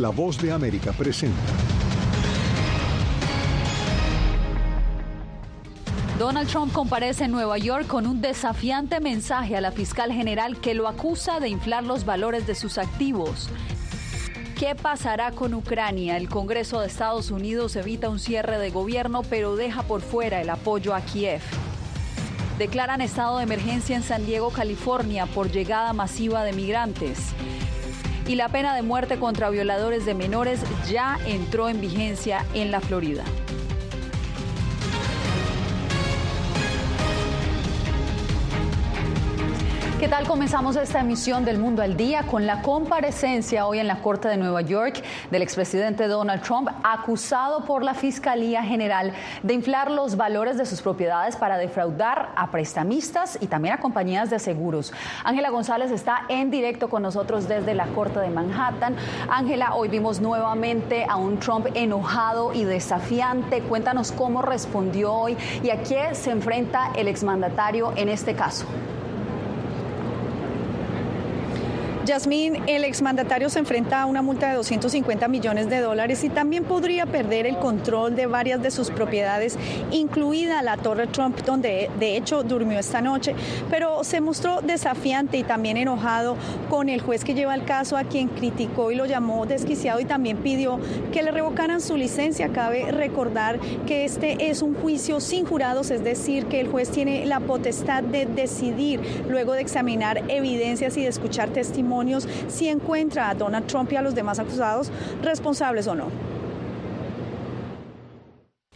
[0.00, 1.36] La voz de América presenta.
[6.18, 10.72] Donald Trump comparece en Nueva York con un desafiante mensaje a la fiscal general que
[10.72, 13.50] lo acusa de inflar los valores de sus activos.
[14.58, 16.16] ¿Qué pasará con Ucrania?
[16.16, 20.48] El Congreso de Estados Unidos evita un cierre de gobierno, pero deja por fuera el
[20.48, 21.42] apoyo a Kiev.
[22.56, 27.34] Declaran estado de emergencia en San Diego, California, por llegada masiva de migrantes.
[28.30, 32.80] Y la pena de muerte contra violadores de menores ya entró en vigencia en la
[32.80, 33.24] Florida.
[40.00, 40.26] ¿Qué tal?
[40.26, 44.38] Comenzamos esta emisión del Mundo al Día con la comparecencia hoy en la Corte de
[44.38, 50.56] Nueva York del expresidente Donald Trump, acusado por la Fiscalía General de inflar los valores
[50.56, 54.90] de sus propiedades para defraudar a prestamistas y también a compañías de seguros.
[55.22, 58.96] Ángela González está en directo con nosotros desde la Corte de Manhattan.
[59.28, 63.60] Ángela, hoy vimos nuevamente a un Trump enojado y desafiante.
[63.60, 68.64] Cuéntanos cómo respondió hoy y a qué se enfrenta el exmandatario en este caso.
[72.06, 76.64] Yasmín, el exmandatario se enfrenta a una multa de 250 millones de dólares y también
[76.64, 79.58] podría perder el control de varias de sus propiedades,
[79.90, 83.34] incluida la Torre Trump, donde de hecho durmió esta noche,
[83.68, 86.36] pero se mostró desafiante y también enojado
[86.70, 90.06] con el juez que lleva el caso, a quien criticó y lo llamó desquiciado y
[90.06, 90.80] también pidió
[91.12, 92.48] que le revocaran su licencia.
[92.48, 97.26] Cabe recordar que este es un juicio sin jurados, es decir, que el juez tiene
[97.26, 101.90] la potestad de decidir luego de examinar evidencias y de escuchar testimonios
[102.48, 104.90] si encuentra a Donald Trump y a los demás acusados
[105.22, 106.39] responsables o no.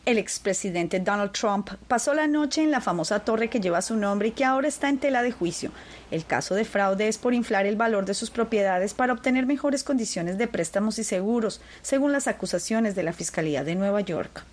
[0.07, 4.29] El expresidente Donald Trump pasó la noche en la famosa torre que lleva su nombre
[4.29, 5.71] y que ahora está en tela de juicio.
[6.11, 9.83] El caso de fraude es por inflar el valor de sus propiedades para obtener mejores
[9.83, 14.45] condiciones de préstamos y seguros, según las acusaciones de la Fiscalía de Nueva York.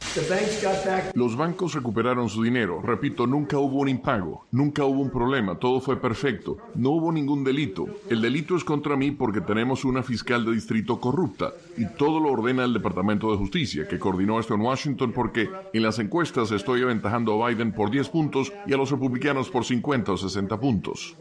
[1.13, 2.81] Los bancos recuperaron su dinero.
[2.81, 7.43] Repito, nunca hubo un impago, nunca hubo un problema, todo fue perfecto, no hubo ningún
[7.43, 7.87] delito.
[8.09, 12.31] El delito es contra mí porque tenemos una fiscal de distrito corrupta y todo lo
[12.31, 15.40] ordena el Departamento de Justicia, que coordinó esto en Washington porque
[15.73, 19.65] en las encuestas estoy aventajando a Biden por 10 puntos y a los republicanos por
[19.65, 21.15] 50 o 60 puntos.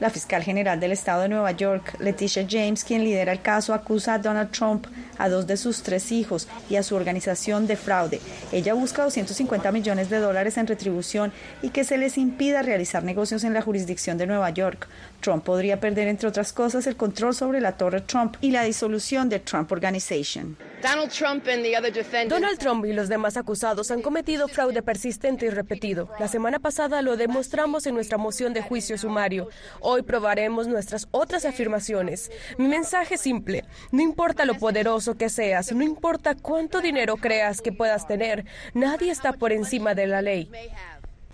[0.00, 4.14] La fiscal general del estado de Nueva York, Leticia James, quien lidera el caso, acusa
[4.14, 8.20] a Donald Trump, a dos de sus tres hijos y a su organización de fraude.
[8.50, 11.32] Ella busca 250 millones de dólares en retribución
[11.62, 14.88] y que se les impida realizar negocios en la jurisdicción de Nueva York.
[15.22, 19.30] Trump podría perder, entre otras cosas, el control sobre la Torre Trump y la disolución
[19.30, 20.58] de Trump Organization.
[20.82, 26.10] Donald Trump y los demás acusados han cometido fraude persistente y repetido.
[26.18, 29.48] La semana pasada lo demostramos en nuestra moción de juicio sumario.
[29.80, 32.32] Hoy probaremos nuestras otras afirmaciones.
[32.58, 33.64] Mi mensaje es simple.
[33.92, 38.44] No importa lo poderoso que seas, no importa cuánto dinero creas que puedas tener,
[38.74, 40.50] nadie está por encima de la ley.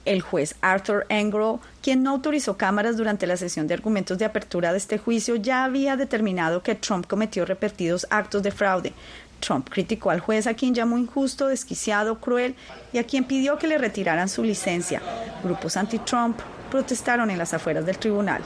[0.09, 4.73] El juez Arthur Engel, quien no autorizó cámaras durante la sesión de argumentos de apertura
[4.73, 8.95] de este juicio, ya había determinado que Trump cometió repetidos actos de fraude.
[9.41, 12.55] Trump criticó al juez a quien llamó injusto, desquiciado, cruel
[12.91, 15.03] y a quien pidió que le retiraran su licencia.
[15.45, 16.39] Grupos anti-Trump
[16.71, 18.41] protestaron en las afueras del tribunal.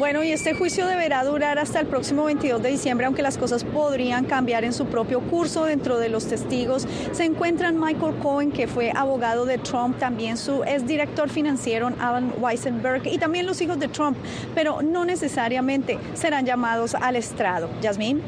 [0.00, 3.64] Bueno, y este juicio deberá durar hasta el próximo 22 de diciembre, aunque las cosas
[3.64, 5.66] podrían cambiar en su propio curso.
[5.66, 10.64] Dentro de los testigos se encuentran Michael Cohen, que fue abogado de Trump, también su
[10.64, 14.16] exdirector financiero Alan Weisenberg y también los hijos de Trump,
[14.54, 17.68] pero no necesariamente serán llamados al estrado.
[17.82, 18.22] Yasmín.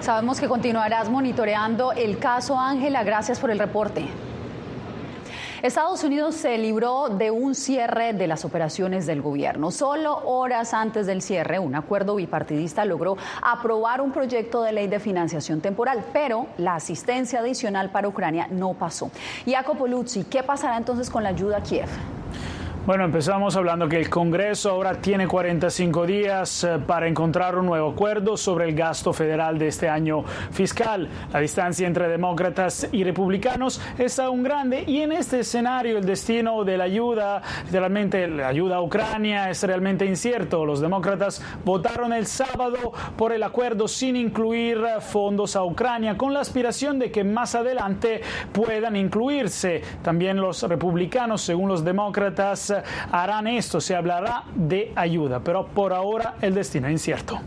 [0.00, 3.02] Sabemos que continuarás monitoreando el caso Ángela.
[3.02, 4.04] Gracias por el reporte.
[5.66, 9.72] Estados Unidos se libró de un cierre de las operaciones del gobierno.
[9.72, 15.00] Solo horas antes del cierre, un acuerdo bipartidista logró aprobar un proyecto de ley de
[15.00, 19.10] financiación temporal, pero la asistencia adicional para Ucrania no pasó.
[19.44, 21.88] Jacopo Luzzi, ¿qué pasará entonces con la ayuda a Kiev?
[22.86, 27.90] Bueno, empezamos hablando que el Congreso ahora tiene 45 días eh, para encontrar un nuevo
[27.90, 30.22] acuerdo sobre el gasto federal de este año
[30.52, 31.08] fiscal.
[31.32, 36.62] La distancia entre demócratas y republicanos es aún grande y en este escenario el destino
[36.62, 40.64] de la ayuda, literalmente la ayuda a Ucrania, es realmente incierto.
[40.64, 46.38] Los demócratas votaron el sábado por el acuerdo sin incluir fondos a Ucrania, con la
[46.38, 48.20] aspiración de que más adelante
[48.52, 49.82] puedan incluirse.
[50.04, 52.75] También los republicanos, según los demócratas,
[53.10, 57.40] harán esto, se hablará de ayuda, pero por ahora el destino es incierto.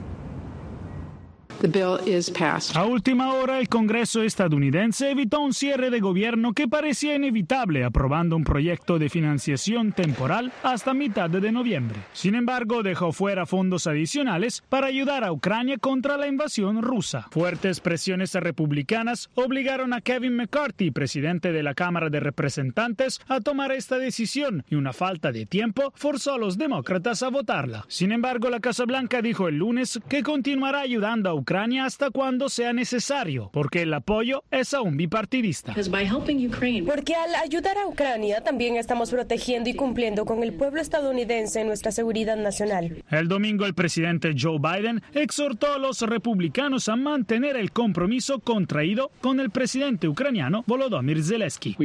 [2.73, 8.37] A última hora, el Congreso estadounidense evitó un cierre de gobierno que parecía inevitable, aprobando
[8.37, 11.99] un proyecto de financiación temporal hasta mitad de noviembre.
[12.13, 17.27] Sin embargo, dejó fuera fondos adicionales para ayudar a Ucrania contra la invasión rusa.
[17.31, 23.73] Fuertes presiones republicanas obligaron a Kevin McCarthy, presidente de la Cámara de Representantes, a tomar
[23.73, 27.83] esta decisión y una falta de tiempo forzó a los demócratas a votarla.
[27.89, 32.11] Sin embargo, la Casa Blanca dijo el lunes que continuará ayudando a Ucrania Ucrania hasta
[32.11, 35.73] cuando sea necesario, porque el apoyo es aún bipartidista.
[35.73, 41.91] Porque al ayudar a Ucrania también estamos protegiendo y cumpliendo con el pueblo estadounidense nuestra
[41.91, 43.03] seguridad nacional.
[43.09, 49.09] El domingo el presidente Joe Biden exhortó a los republicanos a mantener el compromiso contraído
[49.19, 51.75] con el presidente ucraniano Volodymyr Zelensky.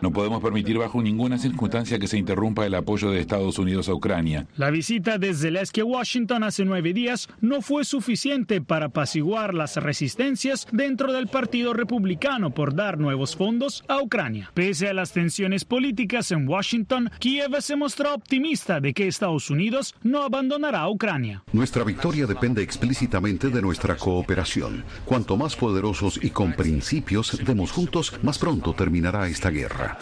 [0.00, 3.94] No podemos permitir bajo ninguna circunstancia que se interrumpa el apoyo de Estados Unidos a
[3.94, 4.48] Ucrania.
[4.56, 9.76] La visita de Zelensky a Washington hace nueve días no fue suficiente para apaciguar las
[9.76, 14.50] resistencias dentro del Partido Republicano por dar nuevos fondos a Ucrania.
[14.54, 19.94] Pese a las tensiones políticas en Washington, Kiev se mostró optimista de que Estados Unidos
[20.02, 21.44] no abandonará a Ucrania.
[21.52, 24.84] Nuestra victoria depende explícitamente de nuestra cooperación.
[25.04, 29.98] Cuanto más poderosos y con principios demos juntos, más pronto terminará esta guerra.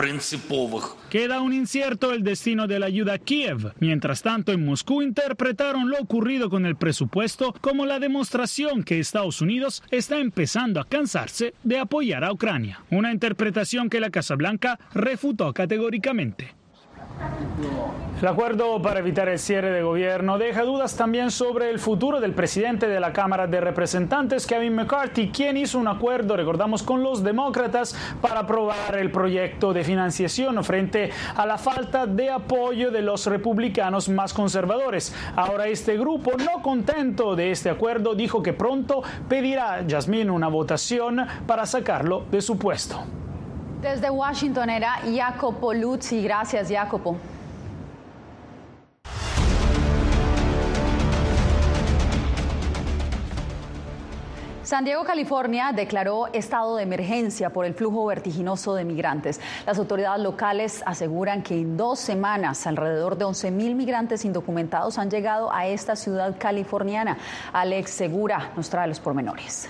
[1.11, 3.73] Queda un incierto el destino de la ayuda a Kiev.
[3.81, 8.44] Mientras tanto, en Moscú interpretaron lo ocurrido con el presupuesto como la demostración
[8.85, 14.11] que Estados Unidos está empezando a cansarse de apoyar a Ucrania, una interpretación que la
[14.11, 16.55] Casa Blanca refutó categóricamente.
[18.21, 22.33] El acuerdo para evitar el cierre de gobierno deja dudas también sobre el futuro del
[22.33, 27.23] presidente de la Cámara de Representantes, Kevin McCarthy, quien hizo un acuerdo, recordamos, con los
[27.23, 33.27] demócratas para aprobar el proyecto de financiación frente a la falta de apoyo de los
[33.27, 35.15] republicanos más conservadores.
[35.37, 40.49] Ahora este grupo, no contento de este acuerdo, dijo que pronto pedirá a Jasmine una
[40.49, 43.05] votación para sacarlo de su puesto.
[43.85, 46.23] Desde Washington era Jacopo Luzzi.
[46.23, 47.19] Gracias, Jacopo.
[54.63, 59.39] San Diego, California, declaró estado de emergencia por el flujo vertiginoso de migrantes.
[59.67, 65.11] Las autoridades locales aseguran que en dos semanas alrededor de 11 mil migrantes indocumentados han
[65.11, 67.19] llegado a esta ciudad californiana.
[67.53, 69.69] Alex Segura nos trae los pormenores.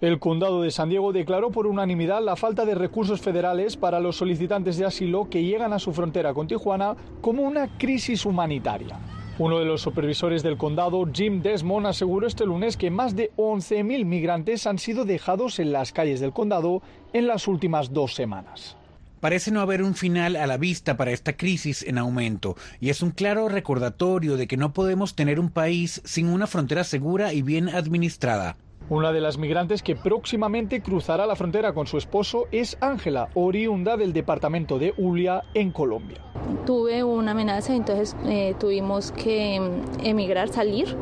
[0.00, 4.16] El condado de San Diego declaró por unanimidad la falta de recursos federales para los
[4.16, 8.98] solicitantes de asilo que llegan a su frontera con Tijuana como una crisis humanitaria.
[9.38, 14.06] Uno de los supervisores del condado, Jim Desmond, aseguró este lunes que más de 11.000
[14.06, 16.80] migrantes han sido dejados en las calles del condado
[17.12, 18.78] en las últimas dos semanas.
[19.20, 23.02] Parece no haber un final a la vista para esta crisis en aumento y es
[23.02, 27.42] un claro recordatorio de que no podemos tener un país sin una frontera segura y
[27.42, 28.56] bien administrada.
[28.90, 33.96] Una de las migrantes que próximamente cruzará la frontera con su esposo es Ángela, oriunda
[33.96, 36.18] del departamento de Ulia, en Colombia.
[36.66, 40.96] Tuve una amenaza, entonces eh, tuvimos que mm, emigrar, salir,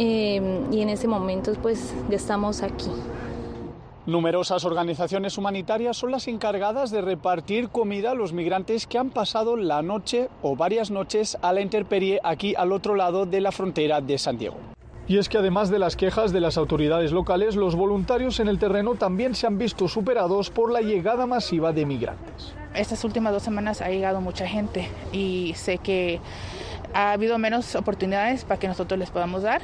[0.00, 2.90] eh, y en ese momento pues ya estamos aquí.
[4.06, 9.56] Numerosas organizaciones humanitarias son las encargadas de repartir comida a los migrantes que han pasado
[9.56, 14.00] la noche o varias noches a la intemperie aquí al otro lado de la frontera
[14.00, 14.56] de San Diego.
[15.10, 18.60] Y es que además de las quejas de las autoridades locales, los voluntarios en el
[18.60, 22.54] terreno también se han visto superados por la llegada masiva de migrantes.
[22.76, 26.20] Estas últimas dos semanas ha llegado mucha gente y sé que
[26.94, 29.62] ha habido menos oportunidades para que nosotros les podamos dar,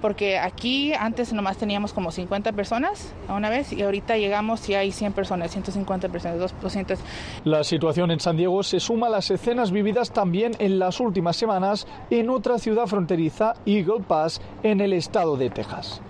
[0.00, 4.74] porque aquí antes nomás teníamos como 50 personas a una vez y ahorita llegamos y
[4.74, 6.98] hay 100 personas, 150 personas, 200.
[7.44, 11.36] La situación en San Diego se suma a las escenas vividas también en las últimas
[11.36, 16.00] semanas en otra ciudad fronteriza, Eagle Pass, en el estado de Texas.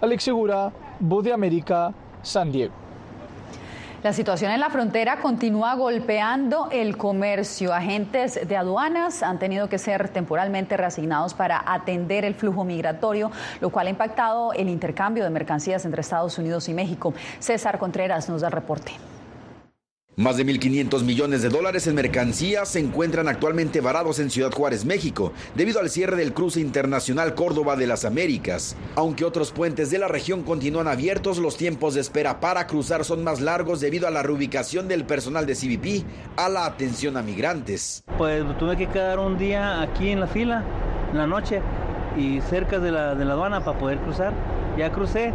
[0.00, 2.87] Alex Segura, Voz de América, San Diego.
[4.02, 7.74] La situación en la frontera continúa golpeando el comercio.
[7.74, 13.70] Agentes de aduanas han tenido que ser temporalmente reasignados para atender el flujo migratorio, lo
[13.70, 17.12] cual ha impactado el intercambio de mercancías entre Estados Unidos y México.
[17.40, 18.92] César Contreras nos da el reporte.
[20.18, 24.84] Más de 1.500 millones de dólares en mercancías se encuentran actualmente varados en Ciudad Juárez,
[24.84, 28.74] México, debido al cierre del cruce internacional Córdoba de las Américas.
[28.96, 33.22] Aunque otros puentes de la región continúan abiertos, los tiempos de espera para cruzar son
[33.22, 36.04] más largos debido a la reubicación del personal de CBP
[36.36, 38.02] a la atención a migrantes.
[38.18, 40.64] Pues tuve que quedar un día aquí en la fila,
[41.12, 41.62] en la noche,
[42.16, 44.32] y cerca de la, de la aduana para poder cruzar.
[44.76, 45.32] Ya crucé,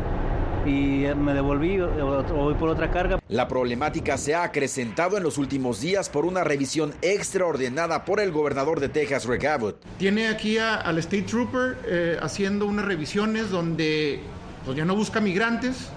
[0.66, 3.20] y me devolví, voy por otra carga.
[3.28, 8.32] La problemática se ha acrecentado en los últimos días por una revisión extraordinada por el
[8.32, 9.84] gobernador de Texas, Rick Abbott.
[9.98, 14.22] Tiene aquí al State Trooper eh, haciendo unas revisiones donde
[14.66, 15.90] pues, ya no busca migrantes,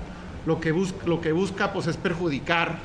[0.47, 2.79] lo que, busca, lo que busca pues, es perjudicar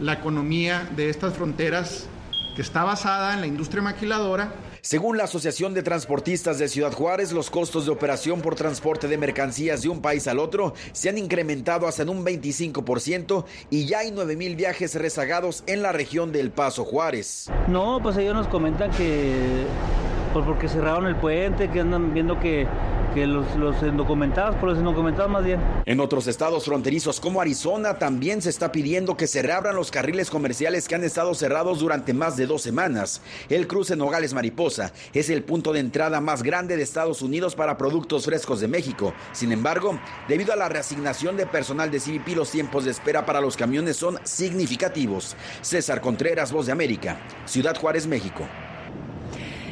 [0.00, 2.06] la economía de estas fronteras
[2.54, 4.52] que está basada en la industria maquiladora
[4.86, 9.18] según la Asociación de Transportistas de Ciudad Juárez, los costos de operación por transporte de
[9.18, 13.98] mercancías de un país al otro se han incrementado hasta en un 25% y ya
[13.98, 17.50] hay 9 mil viajes rezagados en la región del Paso Juárez.
[17.66, 19.64] No, pues ellos nos comentan que
[20.32, 22.68] porque cerraron el puente, que andan viendo que
[23.16, 23.46] que los,
[23.82, 25.58] indocumentados, por los indocumentados más bien.
[25.86, 30.28] En otros estados fronterizos como Arizona también se está pidiendo que se reabran los carriles
[30.28, 33.22] comerciales que han estado cerrados durante más de dos semanas.
[33.48, 37.78] El cruce Nogales Mariposa es el punto de entrada más grande de Estados Unidos para
[37.78, 39.14] productos frescos de México.
[39.32, 43.40] Sin embargo, debido a la reasignación de personal de CBP, los tiempos de espera para
[43.40, 45.36] los camiones son significativos.
[45.62, 48.46] César Contreras, Voz de América, Ciudad Juárez, México.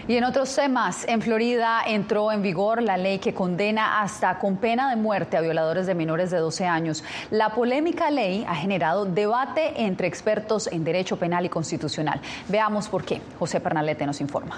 [0.07, 4.59] Y en otros temas, en Florida entró en vigor la ley que condena hasta con
[4.59, 7.03] pena de muerte a violadores de menores de 12 años.
[7.31, 12.21] La polémica ley ha generado debate entre expertos en derecho penal y constitucional.
[12.49, 13.23] Veamos por qué.
[13.39, 14.57] José Pernalete nos informa.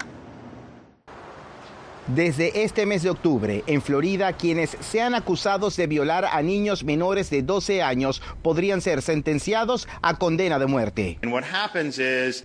[2.09, 7.31] Desde este mes de octubre, en Florida, quienes sean acusados de violar a niños menores
[7.31, 11.19] de 12 años podrían ser sentenciados a condena de muerte.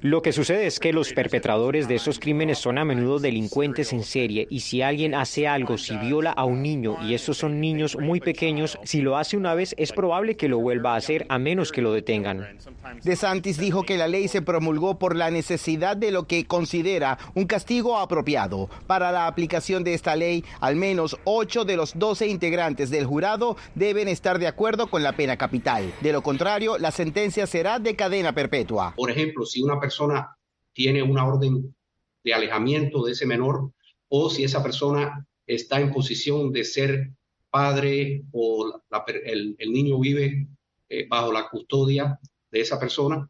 [0.01, 4.03] Lo que sucede es que los perpetradores de esos crímenes son a menudo delincuentes en
[4.03, 7.95] serie y si alguien hace algo, si viola a un niño y estos son niños
[7.99, 11.37] muy pequeños, si lo hace una vez es probable que lo vuelva a hacer a
[11.37, 12.57] menos que lo detengan.
[13.03, 17.19] De Santis dijo que la ley se promulgó por la necesidad de lo que considera
[17.35, 22.25] un castigo apropiado para la aplicación de esta ley, al menos 8 de los 12
[22.27, 25.93] integrantes del jurado deben estar de acuerdo con la pena capital.
[25.99, 28.93] De lo contrario, la sentencia será de cadena perpetua.
[28.95, 30.37] Por ejemplo, si una persona
[30.71, 31.75] tiene una orden
[32.23, 33.71] de alejamiento de ese menor
[34.07, 37.11] o si esa persona está en posición de ser
[37.49, 38.81] padre o
[39.25, 40.47] el, niño vive
[40.87, 42.17] eh, bajo la custodia
[42.51, 43.29] de esa persona,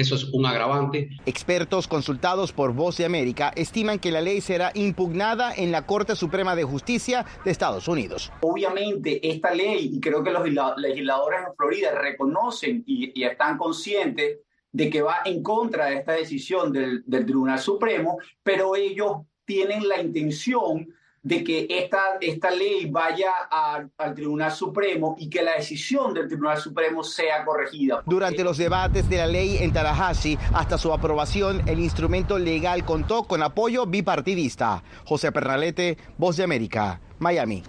[0.00, 1.10] eso es un agravante.
[1.26, 6.16] Expertos consultados por Voz de América estiman que la ley será impugnada en la Corte
[6.16, 8.32] Suprema de Justicia de Estados Unidos.
[8.40, 10.44] Obviamente, esta ley, y creo que los
[10.78, 14.38] legisladores en Florida reconocen y, están conscientes
[14.72, 19.86] de que va en contra de esta decisión del, del Tribunal Supremo, pero ellos tienen
[19.86, 20.88] la intención
[21.22, 26.58] de que esta, esta ley vaya al Tribunal Supremo y que la decisión del Tribunal
[26.58, 28.02] Supremo sea corregida.
[28.06, 33.24] Durante los debates de la ley en Tallahassee, hasta su aprobación, el instrumento legal contó
[33.24, 34.82] con apoyo bipartidista.
[35.04, 37.62] José Pernalete, Voz de América, Miami.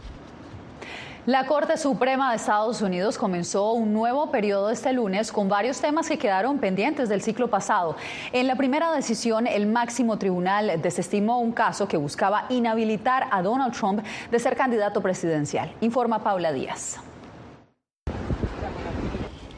[1.27, 6.07] La Corte Suprema de Estados Unidos comenzó un nuevo periodo este lunes con varios temas
[6.09, 7.95] que quedaron pendientes del ciclo pasado.
[8.33, 13.71] En la primera decisión, el máximo tribunal desestimó un caso que buscaba inhabilitar a Donald
[13.71, 15.71] Trump de ser candidato presidencial.
[15.79, 16.97] Informa Paula Díaz.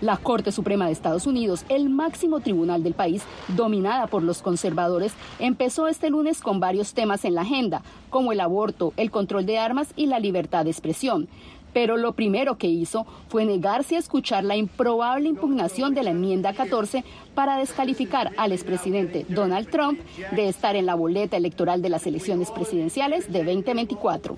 [0.04, 5.14] La Corte Suprema de Estados Unidos, el máximo tribunal del país, dominada por los conservadores,
[5.40, 9.60] empezó este lunes con varios temas en la agenda, como el aborto, el control de
[9.60, 11.30] armas y la libertad de expresión
[11.72, 16.54] pero lo primero que hizo fue negarse a escuchar la improbable impugnación de la enmienda
[16.54, 20.00] 14 para descalificar al expresidente Donald Trump
[20.36, 24.38] de estar en la boleta electoral de las elecciones presidenciales de 2024.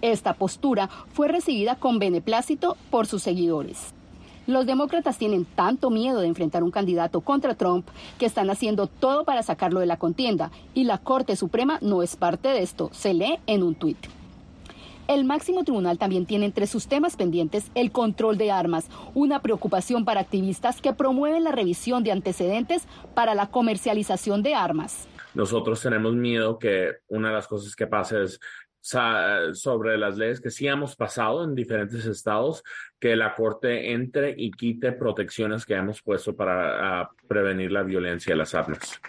[0.00, 3.92] Esta postura fue recibida con beneplácito por sus seguidores.
[4.46, 9.24] Los demócratas tienen tanto miedo de enfrentar un candidato contra Trump que están haciendo todo
[9.24, 13.14] para sacarlo de la contienda y la Corte Suprema no es parte de esto, se
[13.14, 13.96] lee en un tuit.
[15.06, 20.04] El máximo tribunal también tiene entre sus temas pendientes el control de armas, una preocupación
[20.04, 25.06] para activistas que promueven la revisión de antecedentes para la comercialización de armas.
[25.34, 28.40] Nosotros tenemos miedo que una de las cosas que pase es
[28.84, 32.62] sobre las leyes que sí hemos pasado en diferentes estados,
[33.00, 38.36] que la Corte entre y quite protecciones que hemos puesto para prevenir la violencia de
[38.36, 39.00] las armas.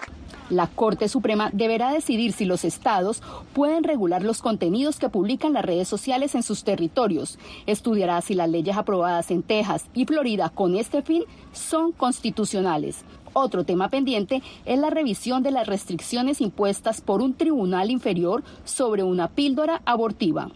[0.50, 3.22] La Corte Suprema deberá decidir si los estados
[3.54, 7.38] pueden regular los contenidos que publican las redes sociales en sus territorios.
[7.66, 13.04] Estudiará si las leyes aprobadas en Texas y Florida con este fin son constitucionales.
[13.38, 19.04] Otro tema pendiente es la revisión de las restricciones impuestas por un tribunal inferior sobre
[19.04, 20.48] una píldora abortiva.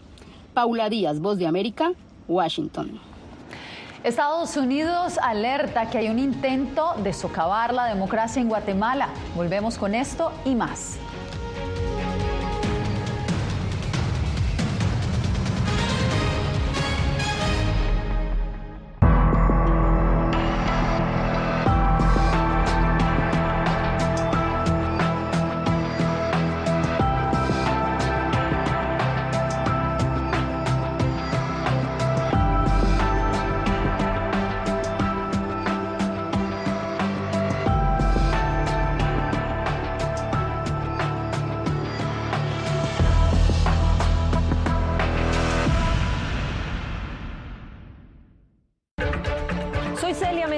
[0.54, 1.92] Paula Díaz, Voz de América,
[2.26, 2.98] Washington.
[4.02, 9.10] Estados Unidos alerta que hay un intento de socavar la democracia en Guatemala.
[9.36, 10.98] Volvemos con esto y más.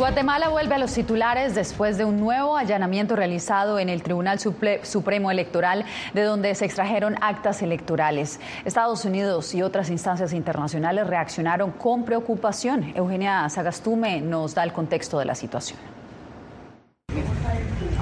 [0.00, 5.30] Guatemala vuelve a los titulares después de un nuevo allanamiento realizado en el Tribunal Supremo
[5.30, 8.40] Electoral, de donde se extrajeron actas electorales.
[8.64, 12.94] Estados Unidos y otras instancias internacionales reaccionaron con preocupación.
[12.96, 15.78] Eugenia Sagastume nos da el contexto de la situación.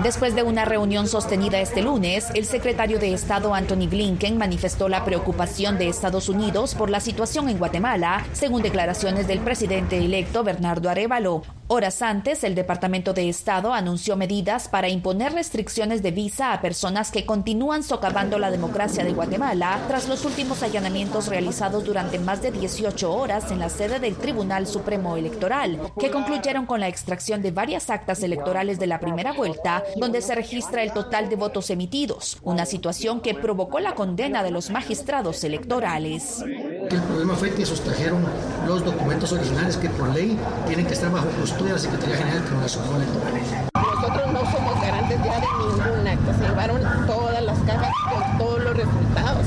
[0.00, 5.04] Después de una reunión sostenida este lunes, el secretario de Estado Anthony Blinken manifestó la
[5.04, 10.88] preocupación de Estados Unidos por la situación en Guatemala, según declaraciones del presidente electo Bernardo
[10.88, 11.42] Arevalo.
[11.70, 17.10] Horas antes, el Departamento de Estado anunció medidas para imponer restricciones de visa a personas
[17.10, 22.52] que continúan socavando la democracia de Guatemala tras los últimos allanamientos realizados durante más de
[22.52, 27.50] 18 horas en la sede del Tribunal Supremo Electoral, que concluyeron con la extracción de
[27.50, 32.38] varias actas electorales de la primera vuelta, donde se registra el total de votos emitidos,
[32.44, 36.42] una situación que provocó la condena de los magistrados electorales.
[36.90, 38.24] El problema fue que sustrajeron
[38.66, 40.34] los documentos originales que por ley
[40.66, 43.34] tienen que estar bajo custodia de la Secretaría General del Tribunal Supremo Electoral.
[43.74, 46.34] Nosotros no somos garantes ya de ningún acto.
[46.34, 49.46] Se llevaron todas las cajas con todos los resultados.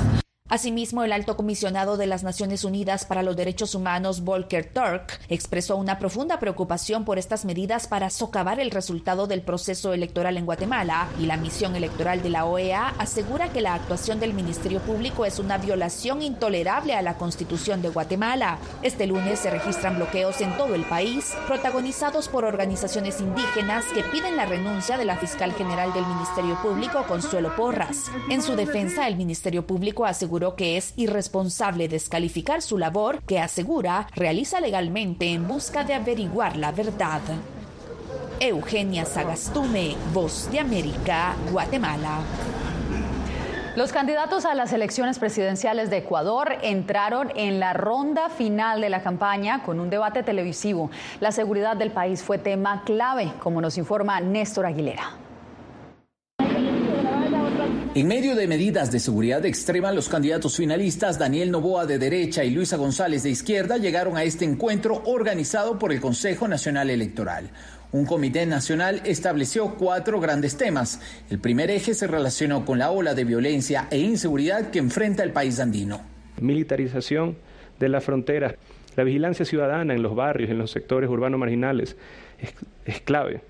[0.52, 5.78] Asimismo, el alto comisionado de las Naciones Unidas para los Derechos Humanos, Volker Turk, expresó
[5.78, 11.08] una profunda preocupación por estas medidas para socavar el resultado del proceso electoral en Guatemala
[11.22, 15.40] y la misión electoral de la OEA asegura que la actuación del Ministerio Público es
[15.40, 18.60] una violación intolerable a la Constitución de Guatemala.
[18.84, 24.36] Este lunes se registran bloqueos en todo el país, protagonizados por organizaciones indígenas que piden
[24.36, 28.12] la renuncia de la fiscal general del Ministerio Público, Consuelo Porras.
[28.30, 34.08] En su defensa, el Ministerio Público aseguró que es irresponsable descalificar su labor que asegura
[34.16, 37.22] realiza legalmente en busca de averiguar la verdad.
[38.40, 42.22] Eugenia Sagastume, Voz de América, Guatemala.
[43.76, 49.02] Los candidatos a las elecciones presidenciales de Ecuador entraron en la ronda final de la
[49.02, 50.92] campaña con un debate televisivo.
[51.22, 55.12] La seguridad del país fue tema clave, como nos informa Néstor Aguilera.
[57.94, 62.50] En medio de medidas de seguridad extrema, los candidatos finalistas Daniel Novoa de derecha y
[62.50, 67.50] Luisa González de izquierda llegaron a este encuentro organizado por el Consejo Nacional Electoral.
[67.92, 71.02] Un comité nacional estableció cuatro grandes temas.
[71.30, 75.34] El primer eje se relacionó con la ola de violencia e inseguridad que enfrenta el
[75.34, 76.00] país andino.
[76.40, 77.36] Militarización
[77.78, 78.56] de la frontera,
[78.96, 81.98] la vigilancia ciudadana en los barrios, en los sectores urbanos marginales,
[82.40, 82.54] es,
[82.86, 83.42] es clave.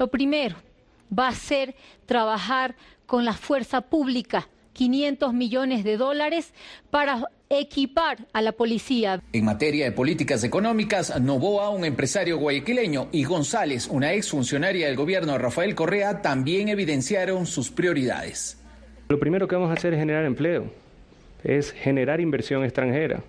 [0.00, 0.56] Lo primero
[1.16, 1.74] va a ser
[2.06, 2.74] trabajar
[3.06, 6.52] con la fuerza pública 500 millones de dólares
[6.90, 9.22] para equipar a la policía.
[9.32, 15.32] En materia de políticas económicas, Novoa, un empresario guayaquileño, y González, una exfuncionaria del gobierno
[15.32, 18.58] de Rafael Correa, también evidenciaron sus prioridades.
[19.08, 20.72] Lo primero que vamos a hacer es generar empleo,
[21.44, 23.22] es generar inversión extranjera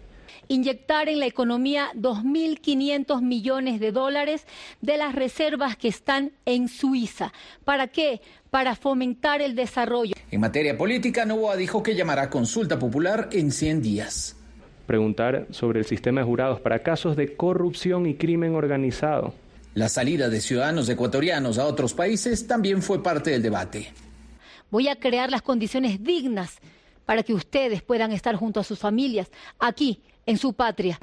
[0.47, 4.45] inyectar en la economía 2.500 millones de dólares
[4.81, 7.33] de las reservas que están en Suiza.
[7.63, 8.21] ¿Para qué?
[8.49, 10.15] Para fomentar el desarrollo.
[10.31, 14.35] En materia política, Novoa dijo que llamará consulta popular en 100 días.
[14.85, 19.33] Preguntar sobre el sistema de jurados para casos de corrupción y crimen organizado.
[19.73, 23.91] La salida de ciudadanos ecuatorianos a otros países también fue parte del debate.
[24.71, 26.59] Voy a crear las condiciones dignas
[27.05, 30.99] para que ustedes puedan estar junto a sus familias aquí en su patria.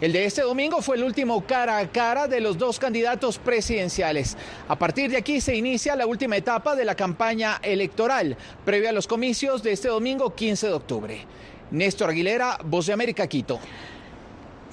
[0.00, 4.36] El de este domingo fue el último cara a cara de los dos candidatos presidenciales.
[4.66, 8.92] A partir de aquí se inicia la última etapa de la campaña electoral, previa a
[8.92, 11.26] los comicios de este domingo 15 de octubre.
[11.70, 13.60] Néstor Aguilera, Voz de América, Quito.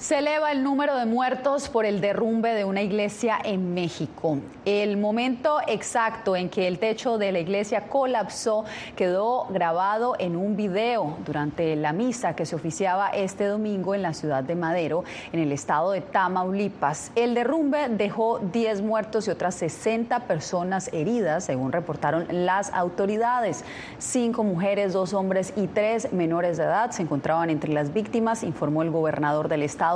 [0.00, 4.38] Se eleva el número de muertos por el derrumbe de una iglesia en México.
[4.64, 8.64] El momento exacto en que el techo de la iglesia colapsó
[8.96, 14.14] quedó grabado en un video durante la misa que se oficiaba este domingo en la
[14.14, 17.12] ciudad de Madero, en el estado de Tamaulipas.
[17.14, 23.66] El derrumbe dejó 10 muertos y otras 60 personas heridas, según reportaron las autoridades.
[23.98, 28.80] Cinco mujeres, dos hombres y tres menores de edad se encontraban entre las víctimas, informó
[28.80, 29.89] el gobernador del estado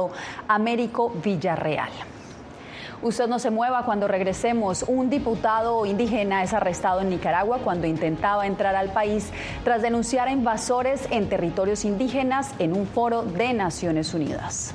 [0.48, 1.90] Américo Villarreal.
[3.02, 4.82] Usted no se mueva cuando regresemos.
[4.88, 9.30] Un diputado indígena es arrestado en Nicaragua cuando intentaba entrar al país
[9.62, 14.74] tras denunciar a invasores en territorios indígenas en un foro de Naciones Unidas.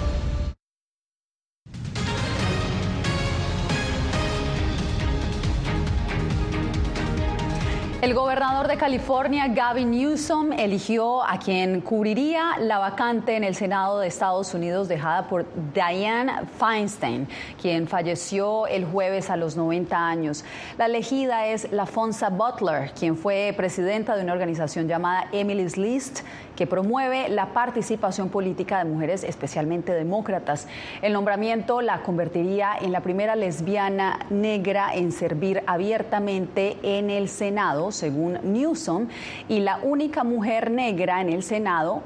[8.01, 13.99] El gobernador de California, Gavin Newsom, eligió a quien cubriría la vacante en el Senado
[13.99, 17.27] de Estados Unidos dejada por Dianne Feinstein,
[17.61, 20.43] quien falleció el jueves a los 90 años.
[20.79, 26.21] La elegida es Lafonsa Butler, quien fue presidenta de una organización llamada Emily's List,
[26.55, 30.67] que promueve la participación política de mujeres, especialmente demócratas.
[31.01, 37.90] El nombramiento la convertiría en la primera lesbiana negra en servir abiertamente en el Senado,
[37.91, 39.07] según Newsom,
[39.47, 42.03] y la única mujer negra en el Senado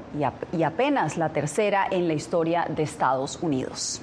[0.52, 4.00] y, apenas la tercera en la historia de Estados Unidos.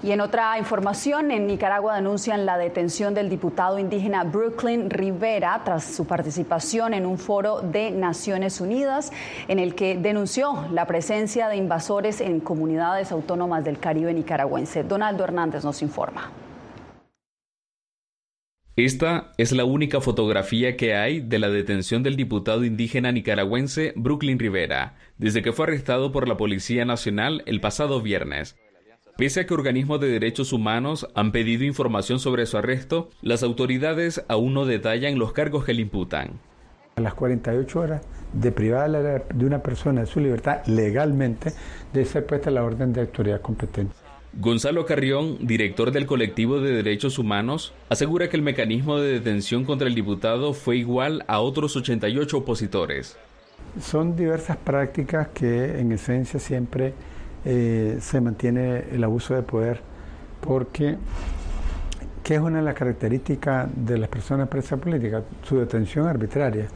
[0.00, 5.84] Y en otra información, en Nicaragua denuncian la detención del diputado indígena Brooklyn Rivera tras
[5.84, 9.10] su participación en un foro de Naciones Unidas
[9.48, 14.84] en el que denunció la presencia de invasores en comunidades autónomas del Caribe nicaragüense.
[14.84, 16.30] Donaldo Hernández nos informa.
[18.78, 24.38] Esta es la única fotografía que hay de la detención del diputado indígena nicaragüense Brooklyn
[24.38, 28.56] Rivera, desde que fue arrestado por la Policía Nacional el pasado viernes.
[29.16, 34.24] Pese a que organismos de derechos humanos han pedido información sobre su arresto, las autoridades
[34.28, 36.38] aún no detallan los cargos que le imputan.
[36.94, 41.52] A las 48 horas de privada de una persona de su libertad legalmente
[41.92, 44.07] debe ser puesta la orden de autoridad competente.
[44.34, 49.88] Gonzalo Carrión, director del colectivo de derechos humanos, asegura que el mecanismo de detención contra
[49.88, 53.16] el diputado fue igual a otros 88 opositores.
[53.80, 56.92] Son diversas prácticas que en esencia siempre
[57.44, 59.80] eh, se mantiene el abuso de poder
[60.40, 60.96] porque
[62.22, 66.68] que es una de las características de las personas presas políticas, su detención arbitraria.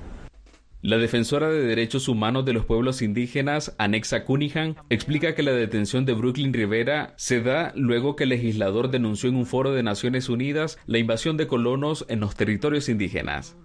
[0.84, 6.04] La defensora de derechos humanos de los pueblos indígenas, Anexa Cunningham, explica que la detención
[6.04, 10.28] de Brooklyn Rivera se da luego que el legislador denunció en un foro de Naciones
[10.28, 13.56] Unidas la invasión de colonos en los territorios indígenas.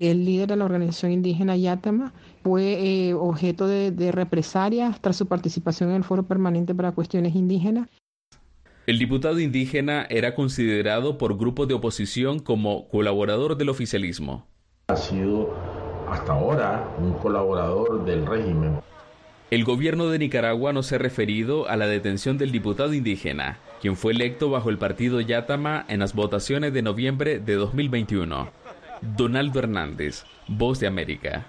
[0.00, 5.26] El líder de la organización indígena Yatama fue eh, objeto de, de represalias tras su
[5.26, 7.90] participación en el Foro Permanente para Cuestiones Indígenas.
[8.86, 14.46] El diputado indígena era considerado por grupos de oposición como colaborador del oficialismo.
[14.88, 15.54] Ha sido
[16.10, 18.80] hasta ahora un colaborador del régimen.
[19.50, 23.96] El gobierno de Nicaragua no se ha referido a la detención del diputado indígena, quien
[23.96, 28.48] fue electo bajo el partido Yatama en las votaciones de noviembre de 2021.
[29.00, 31.46] Donaldo Hernández, Voz de América.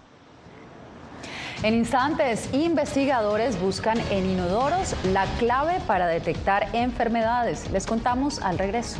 [1.63, 7.71] En instantes, investigadores buscan en inodoros la clave para detectar enfermedades.
[7.71, 8.99] Les contamos al regreso.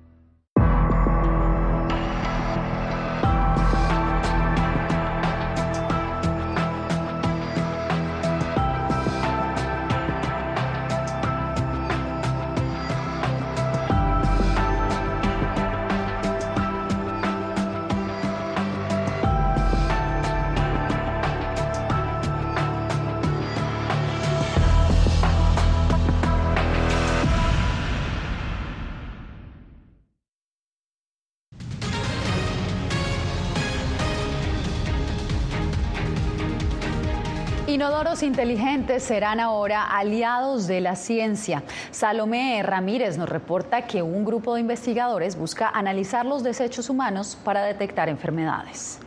[37.71, 41.63] Inodoros inteligentes serán ahora aliados de la ciencia.
[41.89, 47.63] Salomé Ramírez nos reporta que un grupo de investigadores busca analizar los desechos humanos para
[47.63, 48.99] detectar enfermedades.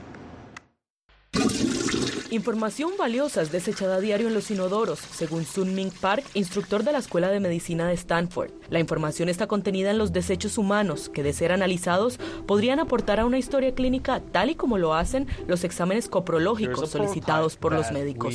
[2.35, 6.91] Información valiosa es desechada a diario en los inodoros, según Sun Ming Park, instructor de
[6.91, 8.51] la Escuela de Medicina de Stanford.
[8.71, 13.25] La información está contenida en los desechos humanos, que de ser analizados podrían aportar a
[13.25, 18.35] una historia clínica tal y como lo hacen los exámenes coprológicos solicitados por los médicos.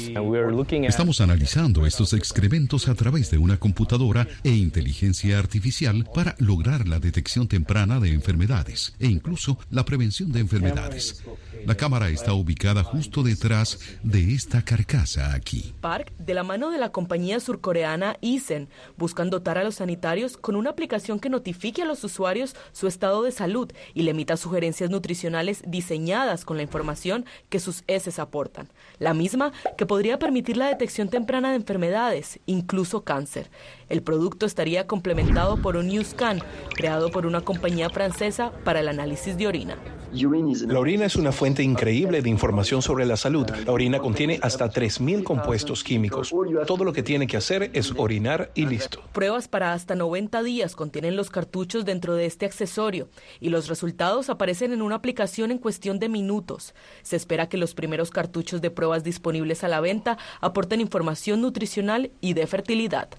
[0.88, 7.00] Estamos analizando estos excrementos a través de una computadora e inteligencia artificial para lograr la
[7.00, 11.22] detección temprana de enfermedades e incluso la prevención de enfermedades.
[11.66, 15.74] La cámara está ubicada justo detrás de esta carcasa aquí.
[15.82, 20.56] Park, de la mano de la compañía surcoreana Isen, buscan dotar a los sanitarios con
[20.56, 24.90] una aplicación que notifique a los usuarios su estado de salud y le emita sugerencias
[24.90, 28.70] nutricionales diseñadas con la información que sus heces aportan.
[28.98, 33.50] La misma que podría permitir la detección temprana de enfermedades, incluso cáncer.
[33.90, 36.42] El producto estaría complementado por un NewScan,
[36.76, 39.78] creado por una compañía francesa para el análisis de orina.
[40.12, 43.50] La orina es una increíble de información sobre la salud.
[43.66, 46.34] La orina contiene hasta 3.000 compuestos químicos.
[46.68, 49.02] Todo lo que tiene que hacer es orinar y listo.
[49.14, 53.10] Pruebas para hasta 90 días contienen los cartuchos dentro de este accesorio
[53.40, 56.74] y los resultados aparecen en una aplicación en cuestión de minutos.
[57.02, 62.12] Se espera que los primeros cartuchos de pruebas disponibles a la venta aporten información nutricional
[62.22, 63.10] y de fertilidad.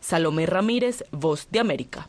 [0.00, 2.08] Salomé Ramírez, Voz de América.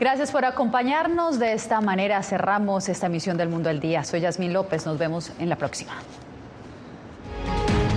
[0.00, 1.40] Gracias por acompañarnos.
[1.40, 4.04] De esta manera cerramos esta emisión del Mundo al Día.
[4.04, 4.86] Soy Yasmín López.
[4.86, 5.92] Nos vemos en la próxima.